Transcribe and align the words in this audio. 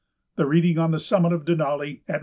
The 0.35 0.47
reading 0.47 0.79
on 0.79 0.89
the 0.89 0.99
summit 0.99 1.31
of 1.31 1.45
Denali, 1.45 2.01
at 2.07 2.13
1. 2.15 2.19